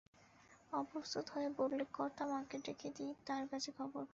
অপ্রস্তুত 0.73 1.25
হয়ে 1.29 1.49
বললে, 1.57 1.83
কর্তা-মাকে 1.93 2.57
ডেকে 2.57 2.89
দিই, 2.97 3.13
তাঁর 3.25 3.43
কাছে 3.47 3.69
খবর 3.71 3.89
পাবেন। 3.89 4.09